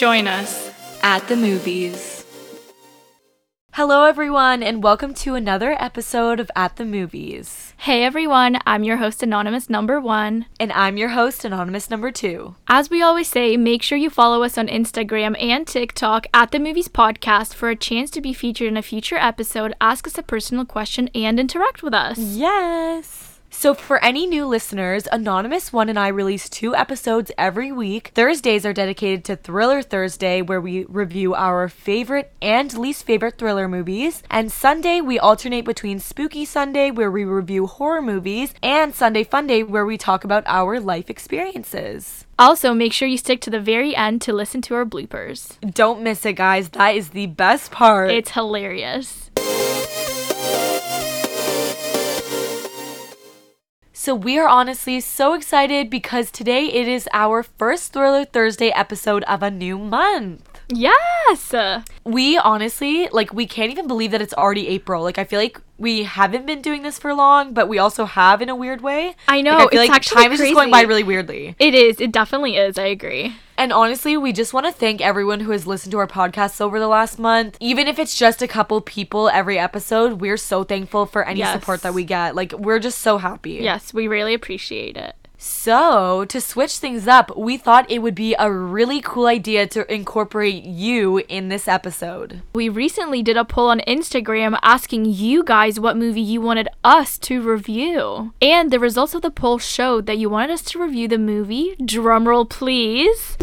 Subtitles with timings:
[0.00, 0.72] Join us
[1.02, 2.24] at the movies.
[3.74, 7.74] Hello, everyone, and welcome to another episode of At the Movies.
[7.76, 10.46] Hey everyone, I'm your host, Anonymous Number One.
[10.58, 12.54] And I'm your host, Anonymous Number Two.
[12.66, 16.58] As we always say, make sure you follow us on Instagram and TikTok at the
[16.58, 20.22] Movies Podcast for a chance to be featured in a future episode, ask us a
[20.22, 22.18] personal question, and interact with us.
[22.18, 23.29] Yes.
[23.60, 28.10] So, for any new listeners, Anonymous One and I release two episodes every week.
[28.14, 33.68] Thursdays are dedicated to Thriller Thursday, where we review our favorite and least favorite thriller
[33.68, 34.22] movies.
[34.30, 39.46] And Sunday, we alternate between Spooky Sunday, where we review horror movies, and Sunday Fun
[39.46, 42.24] Day, where we talk about our life experiences.
[42.38, 45.60] Also, make sure you stick to the very end to listen to our bloopers.
[45.74, 46.70] Don't miss it, guys.
[46.70, 48.10] That is the best part.
[48.10, 49.30] It's hilarious.
[54.10, 59.22] So we are honestly so excited because today it is our first Thriller Thursday episode
[59.22, 60.49] of a new month.
[60.70, 61.54] Yes!
[62.04, 65.02] We honestly, like, we can't even believe that it's already April.
[65.02, 68.42] Like, I feel like we haven't been doing this for long, but we also have
[68.42, 69.14] in a weird way.
[69.28, 71.56] I know, Like, I feel it's like actually time is just going by really weirdly.
[71.58, 72.00] It is.
[72.00, 72.78] It definitely is.
[72.78, 73.34] I agree.
[73.56, 76.78] And honestly, we just want to thank everyone who has listened to our podcasts over
[76.78, 77.56] the last month.
[77.60, 81.52] Even if it's just a couple people every episode, we're so thankful for any Yes.
[81.52, 82.34] support that we get.
[82.34, 83.58] Like, we're just so happy.
[83.60, 85.14] Yes, we really appreciate it.
[85.42, 89.90] So, to switch things up, we thought it would be a really cool idea to
[89.90, 92.42] incorporate you in this episode.
[92.54, 97.16] We recently did a poll on Instagram asking you guys what movie you wanted us
[97.20, 98.34] to review.
[98.42, 101.74] And the results of the poll showed that you wanted us to review the movie,
[101.80, 103.38] drumroll please,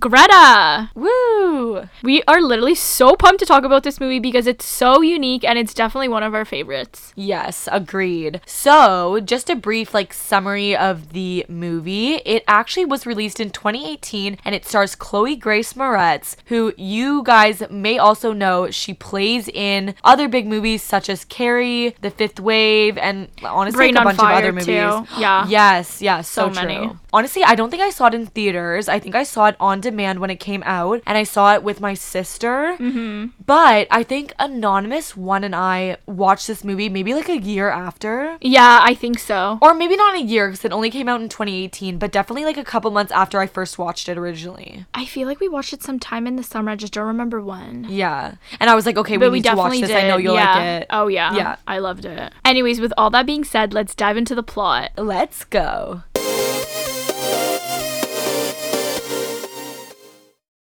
[0.00, 0.90] Greta!
[0.94, 1.86] Woo!
[2.02, 5.58] We are literally so pumped to talk about this movie because it's so unique and
[5.58, 7.12] it's definitely one of our favorites.
[7.16, 8.40] Yes, agreed.
[8.46, 12.14] So, just a brief like summary of the movie.
[12.24, 17.62] It actually was released in 2018 and it stars Chloe Grace Moretz, who you guys
[17.70, 18.70] may also know.
[18.70, 24.00] She plays in other big movies such as Carrie, The Fifth Wave, and honestly like
[24.00, 24.64] a bunch of other movies.
[24.66, 25.06] too.
[25.20, 25.46] Yeah.
[25.46, 26.86] Yes, yes, so, So many.
[26.86, 26.98] true.
[27.12, 28.88] Honestly, I don't think I saw it in theaters.
[28.88, 31.62] I think I saw it on demand when it came out, and I saw it
[31.62, 32.76] with my sister.
[32.78, 33.26] Mm-hmm.
[33.46, 38.38] But I think Anonymous One and I watched this movie maybe like a year after.
[38.40, 39.58] Yeah, I think so.
[39.62, 42.56] Or maybe not a year because it only came out in 2018, but definitely like
[42.56, 44.86] a couple months after I first watched it originally.
[44.94, 46.70] I feel like we watched it sometime in the summer.
[46.72, 47.86] I just don't remember when.
[47.88, 48.34] Yeah.
[48.58, 49.90] And I was like, okay, But we we need to watch definitely this.
[49.90, 50.04] did.
[50.04, 50.54] I know you'll yeah.
[50.54, 50.86] like it.
[50.90, 51.34] Oh yeah.
[51.36, 51.56] Yeah.
[51.66, 52.32] I loved it.
[52.44, 54.90] Anyways, with all that being said, let's dive into the plot.
[54.96, 56.02] Let's go.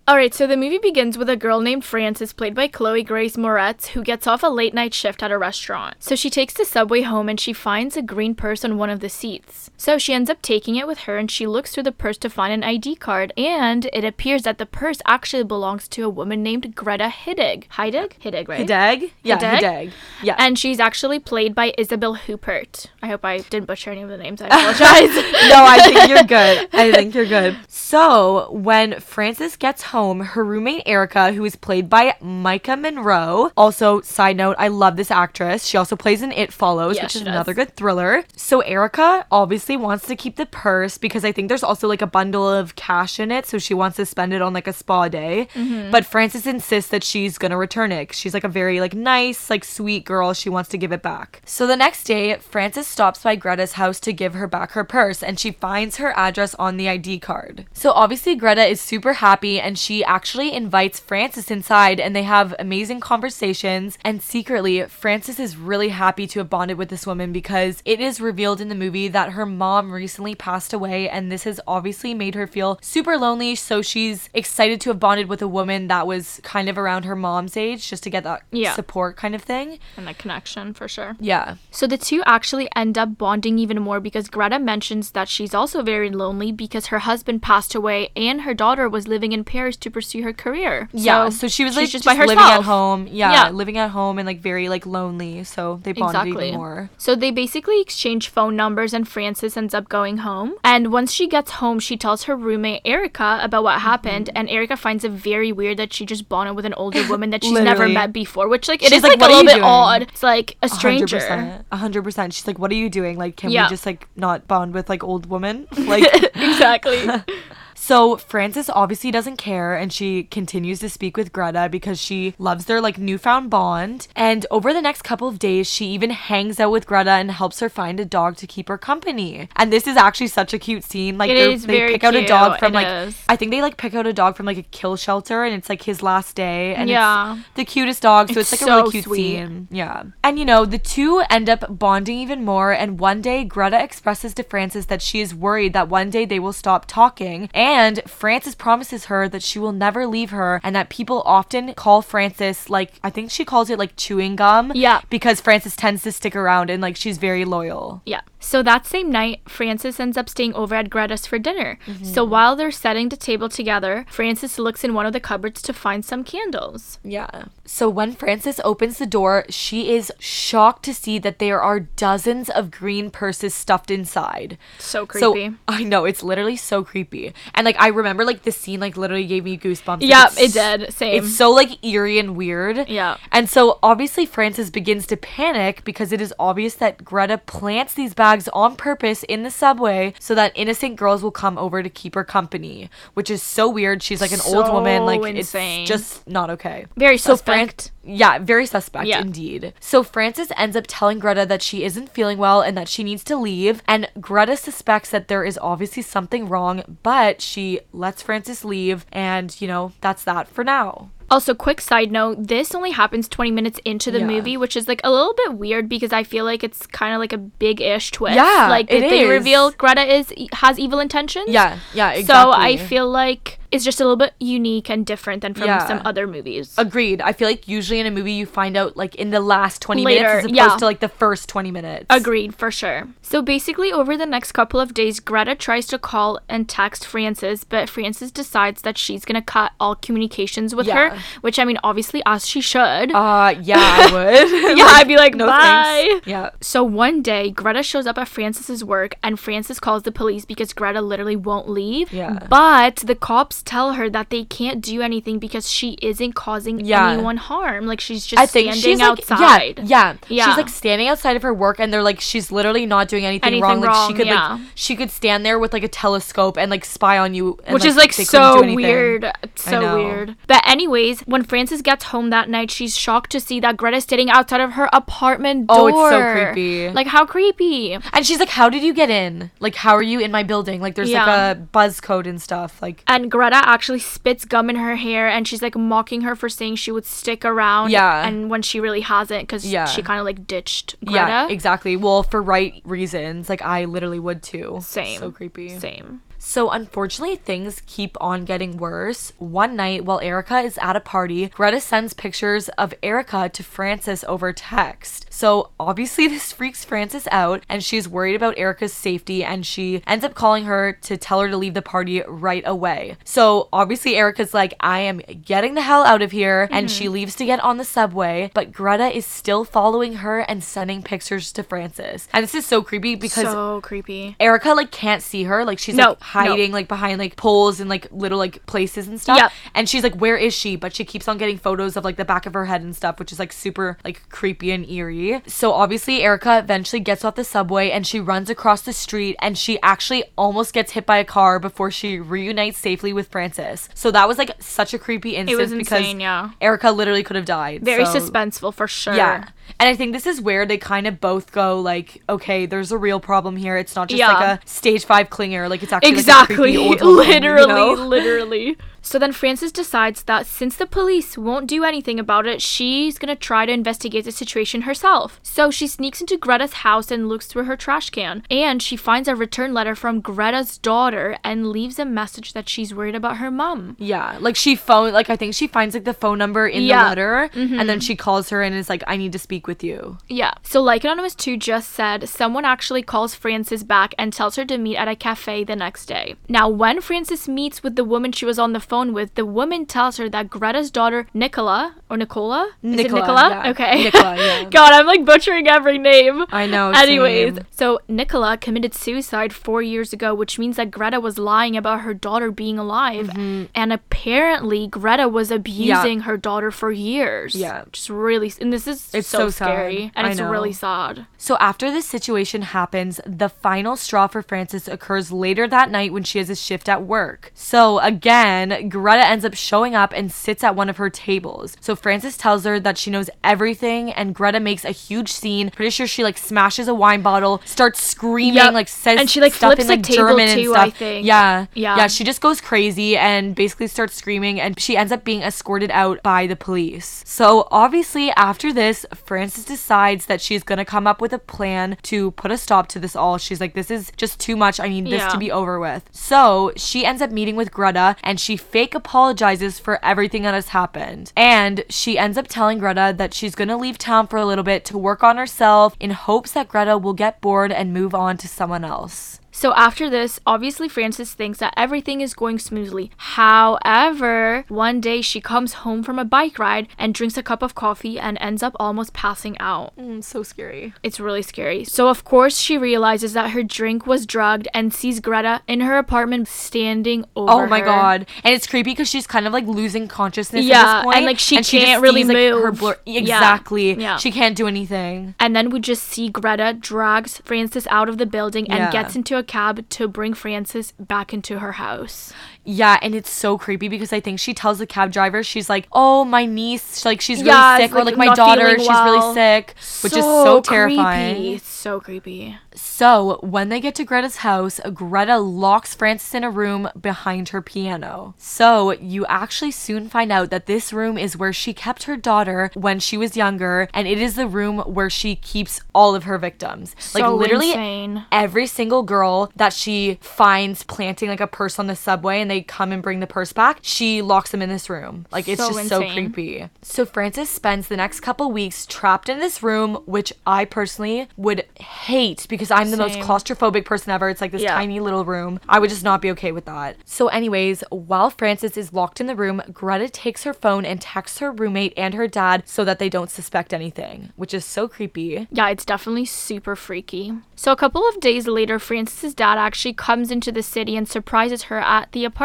[0.08, 3.88] Alright, so the movie begins with a girl named Frances, played by Chloe Grace Moretz,
[3.88, 5.96] who gets off a late night shift at a restaurant.
[5.98, 9.00] So she takes the subway home and she finds a green purse on one of
[9.00, 9.70] the seats.
[9.76, 12.30] So she ends up taking it with her and she looks through the purse to
[12.30, 16.42] find an ID card, and it appears that the purse actually belongs to a woman
[16.42, 17.68] named Greta Hiddig.
[17.68, 18.12] Hiddig?
[18.18, 18.66] Hiddig, right?
[18.66, 19.10] Hideg?
[19.22, 19.38] Yeah?
[19.38, 19.92] Hideg.
[20.22, 20.36] Yeah.
[20.38, 22.86] And she's actually played by Isabelle Huppert.
[23.02, 24.40] I hope I didn't butcher any of the names.
[24.40, 25.14] I apologize.
[25.50, 26.68] no, I think you're good.
[26.72, 27.58] I think you're good.
[27.68, 34.00] So, when Frances gets home, her roommate Erica, who is played by Maika Monroe, also,
[34.00, 35.66] side note, I love this actress.
[35.66, 37.28] She also plays in It Follows, which is does.
[37.28, 38.24] another good thriller.
[38.36, 42.06] So, Erica obviously wants to keep the purse because I think there's also like a
[42.06, 43.46] bundle of cash in it.
[43.46, 45.48] So, she wants to spend it on like a spa day.
[45.54, 45.90] Mm-hmm.
[45.90, 48.14] But Frances insists that she's gonna return it.
[48.14, 50.32] She's like a very like nice, like sweet girl.
[50.32, 51.42] She wants to give it back.
[51.44, 55.22] So, the next day, Frances stops by Greta's house to give her back her purse
[55.22, 57.66] and she finds her address on the ID card.
[57.72, 62.54] So obviously Greta is super happy and she actually invites Frances inside and they have
[62.58, 67.82] amazing conversations and secretly Frances is really happy to have bonded with this woman because
[67.84, 71.60] it is revealed in the movie that her mom recently passed away and this has
[71.66, 75.88] obviously made her feel super lonely so she's excited to have bonded with a woman
[75.88, 78.74] that was kind of around her mom's age just to get that Yeah.
[78.74, 79.78] support kind of thing.
[79.96, 81.16] and the connection for sure.
[81.20, 81.56] Yeah.
[81.70, 85.82] So the two actually end up bonding even more because Greta mentions that she's also
[85.82, 89.90] very lonely because her husband passed away and her daughter was living in Paris to
[89.90, 90.88] pursue her career.
[90.92, 93.06] Yeah, so she was like just, by living at home.
[93.10, 93.50] Yeah, Yeah.
[93.50, 95.44] living at home and like very like lonely.
[95.44, 96.48] So they bonded Exactly.
[96.48, 96.90] even more.
[96.98, 100.54] So they basically exchange phone numbers and Frances ends up going home.
[100.64, 104.36] And once she gets home, she tells her roommate Erica about what happened Mm-hmm.
[104.36, 107.42] and Erica finds it very weird that she just bonded with an older woman that
[107.44, 109.64] she's never met before, which like it She's is like, like, a little bit doing?"
[109.64, 110.02] odd.
[110.02, 111.16] It's like a stranger.
[111.16, 111.64] percent.
[111.72, 112.32] A hundred percent.
[112.34, 113.18] She's like, "What are you doing?
[113.18, 113.64] Like, can Yeah.
[113.66, 116.04] we just like not bond with like old women?" Like,
[116.36, 117.06] exactly.
[117.88, 122.66] So Frances obviously doesn't care and she continues to speak with Greta because she loves
[122.66, 124.08] their like newfound bond.
[124.14, 127.60] And over the next couple of days, she even hangs out with Greta and helps
[127.60, 129.48] her find a dog to keep her company.
[129.56, 131.16] And this is actually such a cute scene.
[131.16, 133.16] Like It they're- is very pick out a dog from It like is.
[133.26, 135.70] I think they like pick out a dog from like a kill shelter and it's
[135.70, 137.36] like his last day and Yeah.
[137.38, 138.28] it's the cutest dog.
[138.30, 139.16] So it's, It's like a really cute sweet.
[139.38, 139.66] scene.
[139.70, 140.02] Yeah.
[140.22, 142.70] And you know, the two end up bonding even more.
[142.70, 146.38] And one day, Greta expresses to Frances that she is worried that one day they
[146.38, 147.48] will stop talking.
[147.54, 152.02] And Frances promises her that she will never leave her and that people often call
[152.02, 154.72] Frances, like, I think she calls it like chewing gum.
[154.74, 155.00] Yeah.
[155.10, 158.02] Because Frances tends to stick around and like she's very loyal.
[158.04, 158.22] Yeah.
[158.40, 161.78] So that same night, Frances ends up staying over at Greta's for dinner.
[161.86, 162.04] Mm-hmm.
[162.04, 165.72] So while they're setting the table together, Frances looks in one of the cupboards to
[165.72, 166.98] find some candles.
[167.02, 167.46] Yeah.
[167.64, 172.48] So when Frances opens the door, she is shocked to see that there are dozens
[172.48, 174.56] of green purses stuffed inside.
[174.78, 175.56] So So creepy.
[175.66, 179.26] I know it's literally so creepy, and like I remember like the scene like literally
[179.26, 180.02] gave me goosebumps.
[180.02, 180.92] Yep, it did.
[180.92, 181.22] Same.
[181.22, 182.88] It's so like eerie and weird.
[182.88, 183.16] Yeah.
[183.32, 188.14] And so obviously Frances begins to panic because it is obvious that Greta plants these
[188.14, 192.14] bags on purpose in the subway so that innocent girls will come over to keep
[192.14, 194.02] her company, which is so weird.
[194.02, 195.80] She's like an old woman, like insane.
[195.82, 196.86] it's just not okay.
[196.96, 197.90] Very So suspect.
[198.04, 199.20] Fran- yeah, very suspect Yeah.
[199.20, 199.74] indeed.
[199.80, 203.22] So Frances ends up telling Greta that she isn't feeling well and that she needs
[203.24, 203.82] to leave.
[203.86, 209.04] And Greta suspects that there is obviously something wrong, but she lets Frances leave.
[209.12, 211.10] And, you know, that's that for now.
[211.30, 214.26] Also, quick side note, this only happens 20 minutes into the Yeah.
[214.26, 217.20] movie, which is like a little bit weird because I feel like it's kind of
[217.20, 218.36] like a big-ish twist.
[218.36, 219.28] Yeah, like it they is.
[219.28, 221.50] reveal Greta is has evil intentions.
[221.50, 222.52] Yeah, yeah, exactly.
[222.52, 225.86] So I feel like it's just a little bit unique and different than from Yeah.
[225.86, 226.74] some other movies.
[226.78, 227.20] Agreed.
[227.20, 230.04] I feel like usually in a movie you find out like in the last 20
[230.04, 230.76] Later, minutes as opposed yeah.
[230.78, 232.06] to like the first 20 minutes.
[232.10, 233.08] Agreed, for sure.
[233.22, 237.64] So basically, over the next couple of days, Greta tries to call and text Frances,
[237.64, 242.22] but Frances decides that she's gonna cut all communications with her, which I mean, obviously,
[242.26, 243.12] as she should.
[243.12, 244.78] Uh, yeah, I would.
[244.78, 245.62] yeah, I'd be like, no bye.
[245.62, 246.26] thanks.
[246.26, 246.50] Yeah.
[246.60, 250.72] So one day, Greta shows up at Frances's work, and Frances calls the police because
[250.72, 252.12] Greta literally won't leave.
[252.12, 252.38] Yeah.
[252.48, 257.10] But the cops tell her that they can't do anything because she isn't causing Yeah.
[257.12, 257.86] anyone harm.
[257.86, 259.78] Like she's just I think standing she's like, outside.
[259.84, 260.46] yeah, yeah, Yeah.
[260.48, 263.46] She's like standing outside of her work, and they're like, she's literally not doing anything,
[263.48, 263.80] Anything wrong.
[263.80, 264.52] Like wrong, she could yeah.
[264.54, 267.74] like, she could stand there with like a telescope and like spy on you, and,
[267.74, 272.30] which is like couldn't do so weird so weird but anyways when frances gets home
[272.30, 275.86] that night she's shocked to see that greta's sitting outside of her apartment door Oh,
[275.88, 276.90] it's so creepy.
[276.90, 279.50] like how creepy And she's like, "How did you get in?
[279.60, 280.80] Like, how are you in my building?
[280.80, 282.80] Like, there's like a buzz code and stuff.
[282.82, 286.48] Like, and greta actually spits gum in her hair and she's like mocking her for
[286.48, 288.26] saying she would stick around Yeah.
[288.26, 289.86] and when she really hasn't because Yeah.
[289.86, 291.96] she kind of like ditched greta yeah, exactly.
[291.96, 293.48] Well, for right reasons.
[293.48, 294.78] Like, I literally would too.
[294.82, 295.78] same So creepy.
[295.78, 299.32] same So unfortunately, things keep on getting worse.
[299.38, 304.22] One night, while Erica is at a party, Greta sends pictures of Erica to Frances
[304.24, 305.27] over text.
[305.38, 310.24] So obviously, this freaks Frances out, and she's worried about Erica's safety, and she ends
[310.24, 313.16] up calling her to tell her to leave the party right away.
[313.22, 317.12] So obviously, Erica's like, I am getting the hell out of here, and she mm-hmm.
[317.12, 321.52] leaves to get on the subway, but Greta is still following her and sending pictures
[321.52, 322.28] to Frances.
[322.32, 325.64] And this is so creepy because so creepy Erica like can't see her.
[325.64, 329.20] Like she's No, like hiding like behind like poles and like little like places and
[329.20, 329.38] stuff.
[329.38, 329.52] Yep.
[329.76, 330.74] And she's like, where is she?
[330.74, 333.20] But she keeps on getting photos of like the back of her head and stuff,
[333.20, 335.27] which is like super like creepy and eerie.
[335.46, 339.56] So obviously Erica eventually gets off the subway and she runs across the street and
[339.56, 343.88] she actually almost gets hit by a car before she reunites safely with Frances.
[343.94, 346.50] So that was like such a creepy instance was because yeah.
[346.60, 347.82] Erica literally could have died.
[347.82, 349.48] very So- suspenseful for sure yeah.
[349.80, 352.98] And I think this is where they kind of both go like, okay, there's a
[352.98, 353.76] real problem here.
[353.76, 354.32] It's not just Yeah.
[354.32, 355.68] like a stage five clinger.
[355.68, 357.92] Like it's actually like, a exactly creepy old woman, you literally know?
[358.06, 363.16] literally so then frances decides that since the police won't do anything about it she's
[363.16, 367.46] gonna try to investigate the situation herself so she sneaks into greta's house and looks
[367.46, 371.98] through her trash can and she finds a return letter from greta's daughter and leaves
[371.98, 375.54] a message that she's worried about her mom Yeah, like she phone like I think
[375.54, 376.96] she finds like the phone number in Yeah.
[376.98, 377.02] Mm-hmm.
[377.04, 379.82] the letter and then she calls her and is like I need to speak with
[379.82, 380.18] you.
[380.28, 380.52] Yeah.
[380.62, 384.78] So, like Anonymous 2 just said, someone actually calls Frances back and tells her to
[384.78, 386.36] meet at a cafe the next day.
[386.48, 389.86] Now, when Frances meets with the woman she was on the phone with, the woman
[389.86, 392.70] tells her that Greta's daughter, Nicola, or Nicola?
[392.82, 393.48] Is it Nicola, Nicola?
[393.64, 393.70] yeah.
[393.70, 394.04] Okay.
[394.04, 394.64] Nicola, yeah.
[394.70, 396.44] God, I'm like butchering every name.
[396.50, 397.66] I know, Anyways, same.
[397.70, 402.14] so Nicola committed suicide four years ago, which means that Greta was lying about her
[402.14, 403.28] daughter being alive.
[403.28, 403.64] Mm-hmm.
[403.74, 407.54] And apparently, Greta was abusing her daughter for years.
[407.54, 407.84] Yeah.
[407.92, 409.66] Just really, and this is It's so, so sad.
[409.66, 410.12] scary.
[410.14, 410.50] And I it's know.
[410.50, 411.26] really sad.
[411.36, 416.22] So after this situation happens, the final straw for Frances occurs later that night when
[416.24, 417.50] she has a shift at work.
[417.54, 421.76] So again, Greta ends up showing up and sits at one of her tables.
[421.80, 425.70] So Frances tells her that she knows everything and Greta makes a huge scene.
[425.70, 428.74] Pretty sure she like smashes a wine bottle, starts screaming, Yep.
[428.74, 430.86] like says And she, like, stuff flips in the like table German and too, stuff.
[430.86, 431.26] I think.
[431.26, 431.66] Yeah.
[431.74, 431.96] Yeah.
[431.96, 435.90] Yeah, she just goes crazy and basically starts screaming and she ends up being escorted
[435.92, 437.22] out by the police.
[437.26, 442.30] So obviously after this, Frances decides that she's gonna come up with a plan to
[442.32, 443.38] put a stop to this all.
[443.38, 444.80] She's like, this is just too much.
[444.80, 445.28] I need this Yeah.
[445.28, 446.08] to be over with.
[446.12, 450.68] So she ends up meeting with Greta and she fake apologizes for everything that has
[450.68, 451.32] happened.
[451.36, 454.84] And she ends up telling Greta that she's gonna leave town for a little bit
[454.86, 458.48] to work on herself in hopes that Greta will get bored and move on to
[458.48, 459.40] someone else.
[459.58, 463.10] So after this, obviously Frances thinks that everything is going smoothly.
[463.16, 467.74] However, one day she comes home from a bike ride and drinks a cup of
[467.74, 469.96] coffee and ends up almost passing out.
[469.96, 470.94] Mm, so scary.
[471.02, 471.82] It's really scary.
[471.82, 475.98] So of course she realizes that her drink was drugged and sees Greta in her
[475.98, 477.84] apartment standing over Oh my her.
[477.84, 478.26] god.
[478.44, 481.40] And it's creepy because she's kind of like losing consciousness at Yeah, this and, like,
[481.40, 482.78] she just can't really sees, like, Her move.
[482.78, 483.94] blur- Yeah, exactly.
[483.94, 484.18] yeah.
[484.18, 485.34] She can't do anything.
[485.40, 488.92] And then we just see Greta drags Frances out of the building and Yeah.
[488.92, 492.32] gets into a cab to bring Frances back into her house.
[492.64, 495.86] Yeah, and it's so creepy because I think she tells the cab driver, she's like,
[495.92, 499.04] "Oh, my niece, like she's really Yeah, it's, sick, or like, my daughter, she's well."
[499.04, 501.34] really sick," which is so terrifying.
[501.36, 501.54] Creepy.
[501.54, 502.58] It's so creepy.
[502.74, 507.62] So, when they get to Greta's house, Greta locks Frances in a room behind her
[507.62, 508.34] piano.
[508.36, 512.70] So, you actually soon find out that this room is where she kept her daughter
[512.74, 516.38] when she was younger, and it is the room where she keeps all of her
[516.38, 516.94] victims.
[517.14, 518.26] like, literally, insane.
[518.30, 522.57] every single girl that she finds planting like a purse on the subway and they
[522.62, 525.26] come and bring the purse back, she locks them in this room.
[525.30, 526.68] Like, it's So just so creepy.
[526.82, 531.64] So, Frances spends the next couple weeks trapped in this room, which I personally would
[531.78, 534.28] hate because I'm the most claustrophobic person ever.
[534.28, 534.74] It's like this Yeah.
[534.74, 535.60] tiny little room.
[535.68, 536.96] I would just not be okay with that.
[537.04, 541.38] So, anyways, while Frances is locked in the room, Greta takes her phone and texts
[541.38, 545.46] her roommate and her dad so that they don't suspect anything, which is so creepy.
[545.50, 547.32] Yeah, it's definitely super freaky.
[547.56, 551.64] So a couple of days later, Frances' dad actually comes into the city and surprises
[551.64, 552.37] her at the apartment.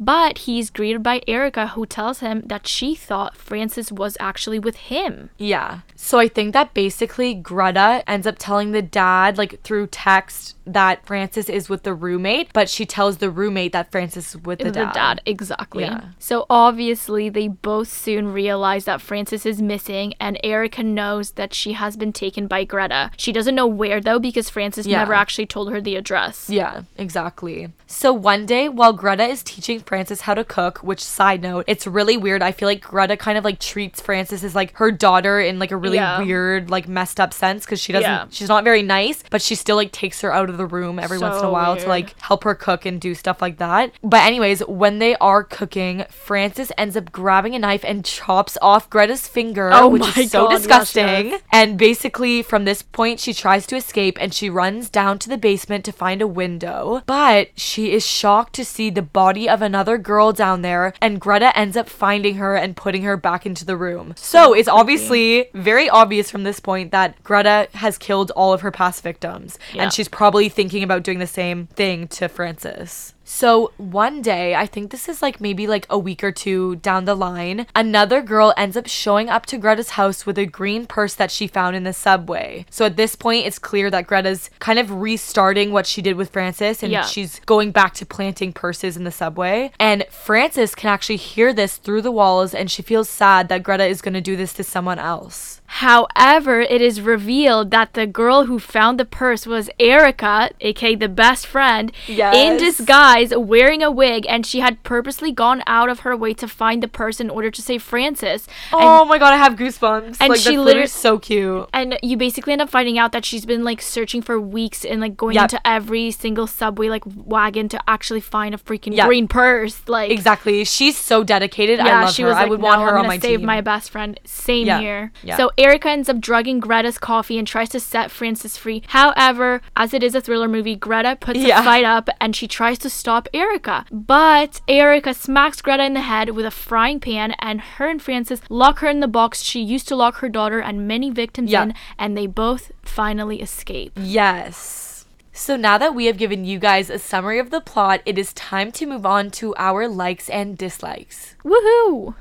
[0.00, 4.76] But he's greeted by Erica, who tells him that she thought Frances was actually with
[4.76, 5.30] him.
[5.38, 5.80] Yeah.
[5.96, 11.04] So I think that basically Greta ends up telling the dad, like through text, that
[11.06, 14.64] Frances is with the roommate, but she tells the roommate that Frances is with the,
[14.70, 15.20] the dad.
[15.26, 15.84] exactly.
[15.84, 16.06] Yeah.
[16.18, 21.74] So obviously, they both soon realize that Frances is missing, and Erica knows that she
[21.74, 23.10] has been taken by Greta.
[23.18, 25.00] She doesn't know where though, because Frances Yeah.
[25.00, 26.48] never actually told her the address.
[26.48, 27.70] Yeah, exactly.
[27.86, 31.86] So one day while Greta is teaching Frances how to cook, which side note, it's
[31.86, 32.42] really weird.
[32.42, 35.70] I feel like Greta kind of like treats Frances as like her daughter in like
[35.70, 36.20] a really Yeah.
[36.20, 38.24] weird, like messed up sense because she doesn't Yeah.
[38.30, 41.18] she's not very nice, but she still like takes her out of the room every
[41.18, 43.90] once in a So while to like help her cook and do stuff like that.
[44.02, 48.88] But anyways, when they are cooking, Frances ends up grabbing a knife and chops off
[48.88, 51.26] Greta's finger, Oh which my is so God, disgusting.
[51.30, 51.40] yes.
[51.52, 55.36] And basically, from this point, she tries to escape and she runs down to the
[55.38, 57.02] basement to find a window.
[57.06, 61.56] But she is shocked to see the body of another girl down there, and Greta
[61.56, 64.14] ends up finding her and putting her back into the room.
[64.16, 64.60] So mm-hmm.
[64.60, 69.02] it's obviously very obvious from this point that Greta has killed all of her past
[69.02, 69.84] victims, Yeah.
[69.84, 73.13] and she's probably thinking about doing the same thing to Frances.
[73.24, 77.06] So one day, I think this is like maybe like a week or two down
[77.06, 81.14] the line, another girl ends up showing up to Greta's house with a green purse
[81.14, 82.66] that she found in the subway.
[82.70, 86.30] So at this point, it's clear that Greta's kind of restarting what she did with
[86.30, 87.04] Frances and Yeah.
[87.06, 89.72] she's going back to planting purses in the subway.
[89.80, 93.86] And Frances can actually hear this through the walls and she feels sad that Greta
[93.86, 95.53] is going to do this to someone else.
[95.66, 101.08] However, it is revealed that the girl who found the purse was Erica, aka the
[101.08, 106.16] best friend, in disguise, wearing a wig, and she had purposely gone out of her
[106.16, 108.46] way to find the purse in order to save Frances.
[108.72, 110.18] And oh my god, I have goosebumps.
[110.20, 111.68] and like, she literally- so cute.
[111.72, 115.00] and you basically end up finding out that she's been like searching for weeks and
[115.00, 115.42] like going Yep.
[115.44, 119.06] into every single subway like wagon to actually find a freaking Yep.
[119.06, 119.82] green purse.
[119.88, 120.64] Like Exactly.
[120.64, 121.78] She's so dedicated.
[121.78, 122.28] yeah, I love she her.
[122.28, 123.46] was I would no, want I'm her on gonna my save team.
[123.46, 124.18] my best friend.
[124.24, 125.12] Same Yeah, here.
[125.22, 125.36] yeah.
[125.36, 128.82] So Erica ends up drugging Greta's coffee and tries to set Frances free.
[128.88, 131.60] However, as it is a thriller movie, Greta puts Yeah.
[131.60, 133.86] a fight up and she tries to stop Erica.
[133.90, 138.42] But Erica smacks Greta in the head with a frying pan, and her and Frances
[138.50, 141.62] lock her in the box she used to lock her daughter and many victims Yeah.
[141.62, 143.92] in, and they both finally escape.
[143.96, 145.06] Yes.
[145.32, 148.34] So now that we have given you guys a summary of the plot, it is
[148.34, 151.34] time to move on to our likes and dislikes.
[151.42, 152.14] Woohoo!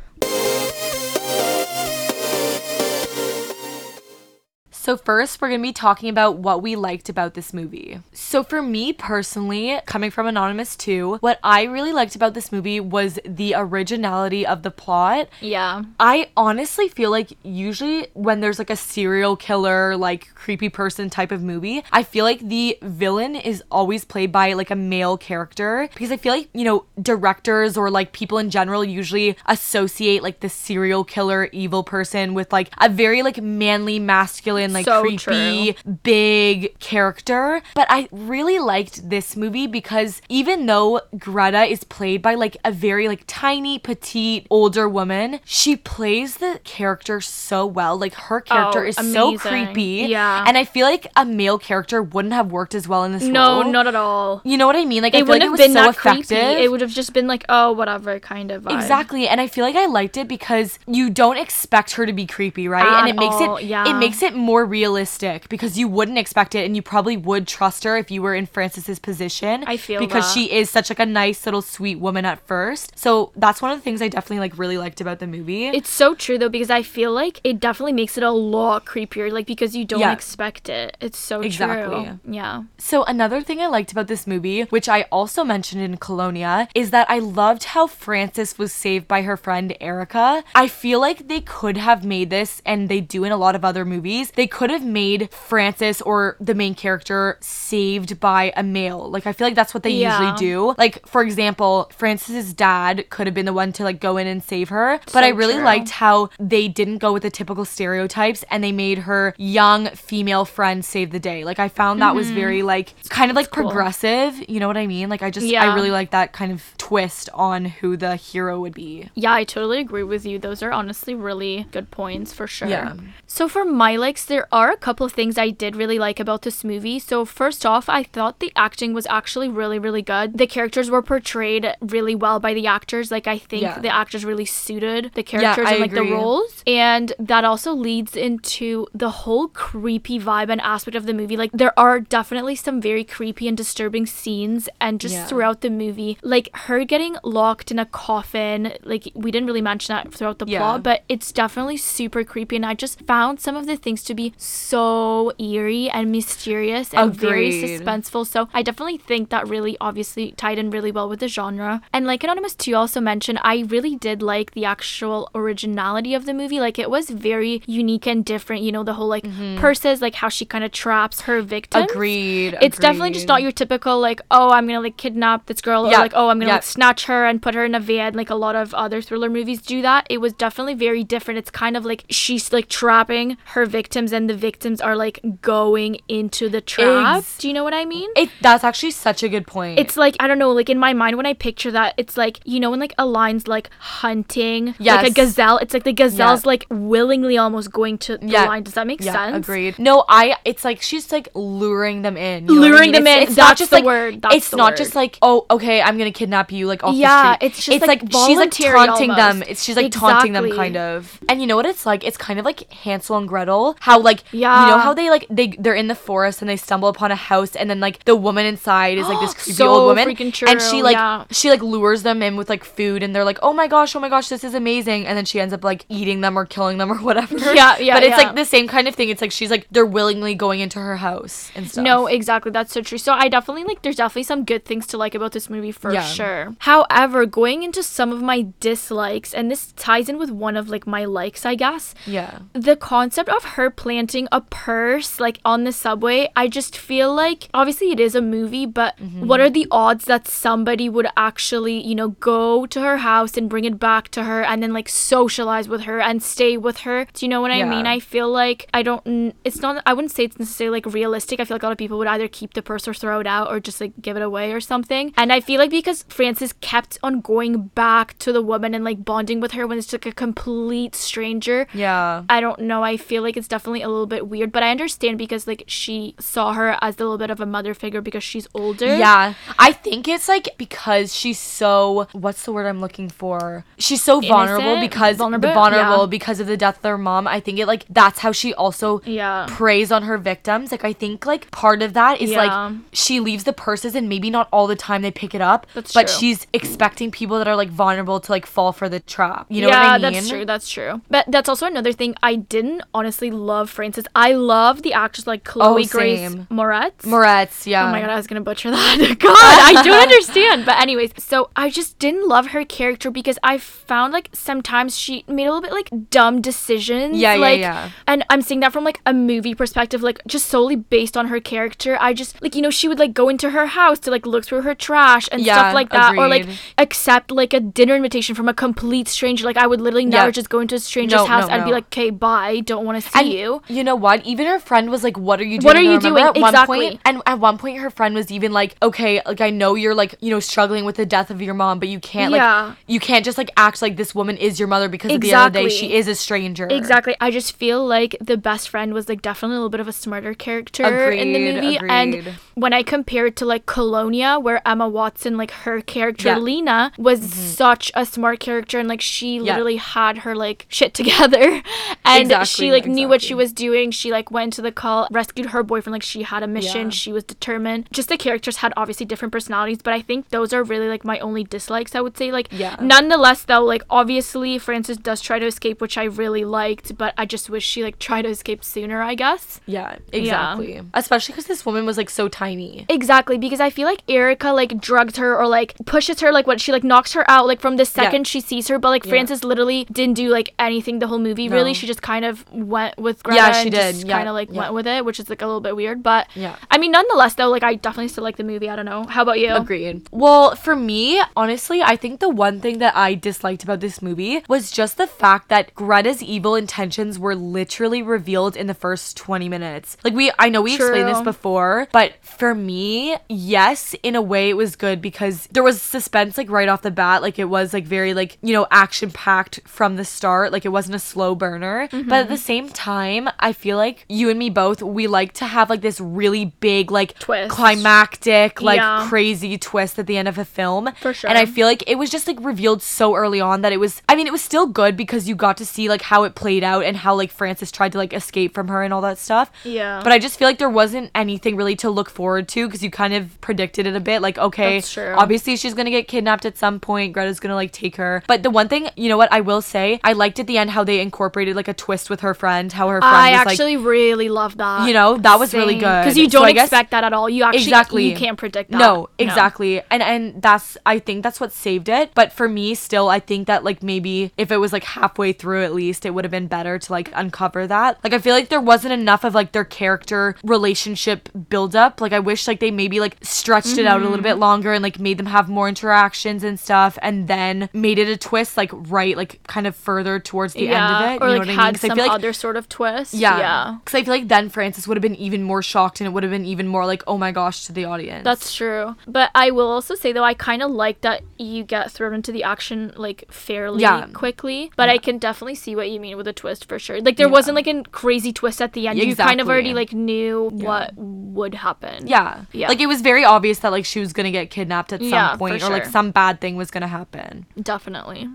[4.84, 8.02] So, first, we're going to be talking about what we liked about this movie.
[8.12, 12.82] So, for me personally, coming from Anonymous 2, what I really liked about this movie
[12.82, 15.30] was the originality of the plot.
[15.40, 15.84] Yeah.
[16.02, 21.32] I honestly feel like usually when there's like a serial killer, like creepy person type
[21.32, 25.88] of movie, I feel like the villain is always played by like a male character
[25.94, 30.42] because I feel like, you know, directors or like people in general usually associate like
[30.42, 35.76] the serial killer evil person with like a very like manly, masculine, like So creepy,
[36.04, 37.62] big character.
[37.76, 42.72] But I really liked this movie because even though Greta is played by like a
[42.72, 47.98] very like tiny, petite, older woman, she plays the character so well.
[47.98, 50.06] Like her character Oh, is so creepy.
[50.10, 50.44] Yeah.
[50.48, 53.34] And I feel like a male character wouldn't have worked as well in this movie.
[53.34, 53.72] No, role.
[53.72, 54.42] not at all.
[54.44, 55.04] You know what I mean?
[55.04, 56.28] Like It feel like have was been so that effective.
[56.38, 56.64] creepy.
[56.64, 58.76] It would have just been like, oh, whatever kind of vibe.
[58.76, 62.26] Exactly, and I feel like I liked it because you don't expect her to be
[62.26, 62.84] creepy, right?
[62.86, 63.90] and it makes all, it yeah.
[63.90, 67.84] it makes it more realistic because you wouldn't expect it, and you probably would trust
[67.84, 69.64] her if you were in Frances's position.
[69.68, 70.34] I feel because that.
[70.34, 72.98] she is such like a nice little sweet woman at first.
[72.98, 75.68] So that's one of the things I definitely like really liked about the movie.
[75.68, 79.32] It's so true though because I feel like it definitely makes it a lot creepier,
[79.32, 80.12] like because you don't Yeah.
[80.14, 80.98] expect it.
[81.02, 82.06] It's so Exactly.
[82.06, 82.20] true.
[82.30, 82.64] Yeah.
[82.78, 86.92] So another thing I liked about this movie, which I also mentioned in Colonia, is
[86.92, 90.44] that I loved how Frances was saved by her friend Erica.
[90.56, 93.64] I feel like they could have made this, and they do in a lot of
[93.66, 99.10] other movies, they could have made Frances or the main character saved by a male.
[99.10, 100.20] Like I feel like that's what they Yeah.
[100.20, 100.76] usually do.
[100.78, 104.42] Like for example, Frances's dad could have been the one to like go in and
[104.44, 105.64] save her, but I really true.
[105.64, 110.46] liked how they didn't go with the typical stereotypes and they made her young female
[110.46, 111.44] friend save the day.
[111.44, 113.62] Like I found that was very like kind of like Mm-hmm.
[113.62, 113.72] cool.
[113.72, 115.10] progressive, you know what I mean?
[115.10, 118.74] Like I just I really like that kind of twist on who the hero would
[118.74, 119.10] be.
[119.16, 120.40] Yeah, I totally agree with you.
[120.40, 122.68] Those are honestly really good points for sure.
[122.68, 122.96] Yeah.
[123.28, 126.42] So for my likes, there are a couple of things I did really like about
[126.44, 127.00] this movie.
[127.00, 130.38] So first off, I thought the acting was actually really, really good.
[130.38, 133.12] The characters were portrayed really well by the actors.
[133.12, 133.80] Like I think Yeah.
[133.80, 136.10] the actors really suited the characters I and like agree.
[136.10, 136.64] the roles.
[136.68, 141.38] And that also leads into the whole creepy vibe and aspect of the movie.
[141.38, 145.26] Like there are definitely some very creepy and disturbing scenes and just Yeah.
[145.28, 146.18] throughout the movie.
[146.22, 150.46] Like her getting locked in a coffin, like we didn't really mention that throughout the
[150.48, 150.60] Yeah.
[150.60, 154.14] plot, but it's definitely super creepy and I just found some of the things to
[154.14, 158.26] be so eerie and mysterious and very suspenseful.
[158.26, 161.82] So I definitely think that really obviously tied in really well with the genre.
[161.92, 166.34] And like Anonymous 2 also mentioned, I really did like the actual originality of the
[166.34, 166.60] movie.
[166.60, 169.26] Like it was very unique and different, you know, the whole like
[169.58, 171.86] purses, like how she kind of traps her victims.
[171.86, 171.92] Mm-hmm.
[171.92, 172.58] Agreed.
[172.62, 175.98] It's definitely just not your typical like, oh, I'm gonna like kidnap this girl, Yeah,
[175.98, 176.56] or like, oh, I'm gonna yeah.
[176.56, 178.14] like snatch her and put her in a van.
[178.14, 180.08] Like a lot of other thriller movies do that.
[180.10, 181.38] It was definitely very different.
[181.38, 185.98] It's kind of like she's like trapping her victims, and the victims are like going
[186.08, 187.18] into the trap.
[187.18, 188.10] Ex- do you know what I mean?
[188.16, 189.80] It that's actually such a good point.
[189.80, 192.40] It's like I don't know, like in my mind when I picture that, it's like
[192.46, 195.58] you know when like a lion's like hunting like a gazelle.
[195.58, 198.46] It's like the gazelle's like willingly almost going to the Yeah.
[198.46, 198.64] lion.
[198.64, 199.38] Does that make yeah, sense?
[199.38, 199.80] agreed.
[199.80, 200.36] No, I.
[200.46, 202.48] It's like she's like luring them in.
[202.48, 203.04] you know what I Luring mean?
[203.04, 204.78] them It's- in, It's not just the like word, that's it's not word.
[204.78, 207.48] just like oh okay I'm gonna kidnap you like off Yeah, the street.
[207.48, 209.44] it's just, like, she's like taunting them.
[209.48, 211.20] It's she's like taunting them kind of.
[211.30, 212.04] And you know what it's like?
[212.04, 213.76] It's kind of like Hansel and Gretel.
[213.80, 214.66] How like yeah.
[214.66, 217.16] you know how they like they they're in the forest and they stumble upon a
[217.16, 220.62] house and then like the woman inside is like this creepy So old woman and
[220.62, 221.26] she like yeah.
[221.32, 224.00] she like lures them in with like food and they're like oh my gosh oh
[224.00, 226.78] my gosh this is amazing and then she ends up like eating them or killing
[226.78, 227.38] them or whatever.
[227.54, 228.28] Yeah, yeah, But it's yeah.
[228.28, 229.10] like the same kind of thing.
[229.10, 231.84] It's like she's like they're willingly going into her house and stuff.
[231.84, 232.52] No, exactly.
[232.52, 232.98] That's so true.
[232.98, 236.00] So I definitely like there's definitely some good things to like about this movie for
[236.02, 236.56] sure.
[236.60, 240.88] However, going into some of my dislikes, and this ties in with one of like
[240.88, 241.96] my likes, I guess.
[242.06, 242.40] Yeah.
[242.54, 247.48] The concept of her planting a purse like on the subway, I just feel like
[247.54, 249.28] obviously it is a movie, but Mm-hmm.
[249.28, 253.50] what are the odds that somebody would actually, you know, go to her house and
[253.50, 257.06] bring it back to her and then like socialize with her and stay with her?
[257.14, 257.86] Do you know what I mean?
[257.86, 261.40] I feel like I don't it's not I wouldn't say it's necessarily like realistic.
[261.40, 263.28] I feel like a lot of people would either keep the purse or throw it
[263.28, 265.14] out or just like give it away or something.
[265.18, 269.04] And I feel like because Frances kept on going back to the woman and like
[269.04, 272.24] bonding with her when it's like a complete stranger, Yeah.
[272.30, 272.84] I don't know.
[272.84, 276.16] I feel like it's definitely a little bit weird, but I understand because like she
[276.20, 278.96] saw her as a little bit of a mother figure because she's older.
[278.98, 283.66] Yeah, I think it's like because she's so what's the word I'm looking for?
[283.78, 285.50] She's so vulnerable because Vulnerable?
[285.50, 286.06] the vulnerable Yeah.
[286.08, 287.28] because of the death of her mom.
[287.28, 289.46] I think it like that's how she also Yeah.
[289.50, 290.72] preys on her victims.
[290.72, 292.46] Like I think like part of that is Yeah.
[292.46, 295.68] like she leaves the purses and maybe not all the time they pick it up,
[295.74, 296.16] That's but true.
[296.18, 299.46] she's expecting people that are like vulnerable to like fall for the trap.
[299.50, 300.14] You know yeah, what I mean?
[300.14, 300.46] that's true.
[300.46, 301.02] That's true.
[301.10, 302.16] But that's also another thing.
[302.24, 304.06] I didn't honestly love Frances.
[304.16, 306.48] I love the actress like Chloe oh, Grace Oh, same.
[306.52, 307.02] Moretz.
[307.02, 307.88] Moretz, yeah.
[307.88, 308.98] Oh my god, I was gonna butcher that.
[309.20, 310.66] God, I don't understand.
[310.66, 315.24] But anyways, so I just didn't love her character because I found like sometimes she
[315.28, 317.18] made a little bit like dumb decisions.
[317.18, 317.90] Yeah, yeah, like, yeah.
[318.08, 321.40] And I'm seeing that from like a movie perspective, like just solely based on her
[321.40, 321.98] character.
[322.00, 324.46] I just like you know she would like go into her house to like look
[324.46, 326.46] through her trash and Yeah, stuff like that, or like
[326.78, 329.46] accept like a dinner invitation from a complete stranger.
[329.46, 330.32] Like I would literally never Yeah.
[330.32, 333.02] just go into a stranger's No, house no, and be like, "Okay, bye, don't want
[333.04, 334.26] to see And you." You know what?
[334.26, 336.24] Even her friend was like, "What are you doing?" What are you doing?
[336.24, 336.80] At one Exactly.
[336.90, 339.96] point, and at one point, her friend was even like, "Okay, like I know you're
[339.96, 342.74] like you know struggling with the death of your mom, but you can't like Yeah.
[342.88, 345.48] you can't just like act like this woman is your mother because at the end
[345.48, 347.16] of the day, she is a stranger." Exactly.
[347.22, 349.94] I just feel like the best friend was like definitely a little bit of a
[349.94, 351.90] smarter character in the Agreed, movie.
[351.90, 356.36] And when I compare it to like Colonia, where Emma Watson, like her character Yeah.
[356.36, 356.44] Mm-hmm.
[356.44, 361.62] Lena, was such a smart character and like she literally had her like shit together.
[362.06, 363.36] And Exactly, she like knew what she exactly.
[363.44, 363.92] was doing.
[363.92, 366.90] She like went to the call, rescued her boyfriend, like she had a mission, Yeah.
[366.90, 367.88] she was determined.
[367.92, 371.20] Just the characters had obviously different personalities, but I think those are really like my
[371.20, 372.32] only dislikes, I would say.
[372.32, 372.76] Like Yeah.
[372.82, 377.26] nonetheless though, like obviously Frances does try to escape, which I really liked, but I
[377.26, 379.60] just wish she like tried to escape sooner, I guess.
[379.66, 380.82] Yeah, exactly.
[380.94, 382.86] Especially because this woman was like so tiny.
[382.90, 386.60] Exactly, because I feel like Erica like drugged her or like pushes her like what
[386.62, 389.10] she like knocks her out like from the second she sees her, but like Yeah.
[389.12, 391.50] Frances literally didn't do like anything the whole movie.
[391.50, 393.96] Really, she just kind of went with Greta Yeah, she and did.
[394.08, 394.60] Yeah, kind of like yeah.
[394.60, 396.04] went with it, which is like a little bit weird.
[396.04, 396.56] But Yeah.
[396.72, 398.70] I mean, nonetheless though, like I definitely still like the movie.
[398.70, 399.04] I don't know.
[399.06, 399.54] How about you?
[399.56, 400.08] Agreed.
[400.12, 404.44] Well, for me, honestly, I think the one thing that I disliked about this movie
[404.48, 409.50] was just the fact that Greta's evil intentions were literally revealed in the first 20
[409.50, 409.98] minutes.
[410.04, 414.50] Like we I know we explained this before, but for me, yes, in a way
[414.50, 417.74] it was good because there was suspense like right off the bat, like it was
[417.74, 421.36] like very like, you know, action packed from the start, like it wasn't a slow
[421.36, 421.88] burner.
[421.92, 422.30] But at Mm-hmm.
[422.34, 425.82] the same time, I feel like you and me both, we like to have like
[425.82, 427.50] this really big like Twist.
[427.52, 429.06] climactic like Yeah.
[429.10, 430.90] crazy twist at the end of a film.
[431.00, 431.30] For sure.
[431.30, 434.02] And I feel like it was just like revealed so early on that it was
[434.10, 436.64] I mean it was still good because you got to see like how it played
[436.64, 439.52] out and how like Frances tried to like escape from her and all that stuff.
[439.64, 440.02] Yeah.
[440.04, 442.90] But I just feel like there wasn't anything really to look forward to because you
[442.92, 445.14] kind of predicted it a bit like okay, That's true.
[445.18, 447.14] obviously she's going to get kidnapped at some point.
[447.14, 448.24] Greta's going to like take her.
[448.28, 450.72] But the one thing, you know what, I will say, I liked at the end
[450.72, 453.48] how they incorporated like a twist with her friend, how her friend I was like
[453.54, 454.88] actually really love that.
[454.88, 456.02] you know, that was really good.
[456.02, 457.30] because you don't guess- expect that at all.
[457.30, 458.10] You actually Exactly.
[458.10, 458.78] you can't predict that.
[458.78, 459.82] No, exactly.
[459.92, 462.12] And and that's I think that's what saved it.
[462.16, 465.64] But for me still I think that like maybe if it was like halfway through
[465.64, 468.00] at least it would have been better to like uncover that.
[468.04, 472.00] Like I feel like there wasn't enough of like their character relationship build up.
[472.02, 474.24] Like I wish like they maybe like stretched it out a little Mm-hmm.
[474.24, 478.08] bit longer and like made them have more interactions and stuff and then made it
[478.08, 481.26] a twist like right like kind of further towards the yeah, end of it.
[481.26, 481.74] or you know like had I mean?
[481.74, 483.03] 'Cause I some feel like other sort of twist.
[483.12, 483.40] Yeah.
[483.40, 483.78] yeah.
[483.84, 486.22] Because I feel like then Frances would have been even more shocked and it would
[486.22, 488.24] have been even more like, oh my gosh, to the audience.
[488.24, 488.96] That's true.
[489.08, 492.32] But I will also say though I kind of like that you get thrown into
[492.32, 494.06] the action like fairly Yeah.
[494.14, 494.72] quickly.
[494.76, 497.02] But I can definitely see what you mean with a twist for sure.
[497.02, 499.00] Like there wasn't like a crazy twist at the end.
[499.00, 502.06] You kind of already like knew what would happen.
[502.08, 502.46] yeah.
[502.52, 502.68] Yeah.
[502.68, 505.36] Like it was very obvious that like she was gonna get kidnapped at some Yeah,
[505.38, 507.46] point or like some bad thing was gonna happen.
[507.60, 508.30] Definitely.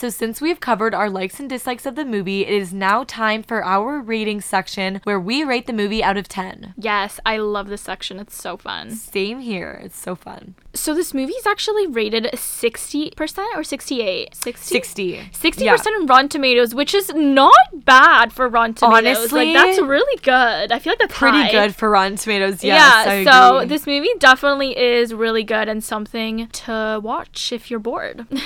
[0.00, 3.42] So since we've covered our likes and dislikes of the movie, it is now time
[3.42, 6.72] for our rating section where we rate the movie out of 10.
[6.78, 8.18] Yes, I love this section.
[8.18, 8.92] It's so fun.
[8.92, 9.78] Same here.
[9.84, 10.54] It's so fun.
[10.72, 14.34] So this movie is actually rated 60% or 68?
[14.34, 14.74] 60?
[14.74, 15.16] 60.
[15.34, 15.74] 60% Yeah.
[15.74, 19.18] on Rotten Tomatoes, which is not bad for Rotten Tomatoes.
[19.18, 20.72] Honestly, like that's really good.
[20.72, 21.50] I feel like that's Pretty high.
[21.50, 22.64] good for Rotten Tomatoes.
[22.64, 23.68] Yes, yeah, so agree.
[23.68, 28.26] this movie definitely is really good and something to watch if you're bored.
[28.30, 28.40] Yeah.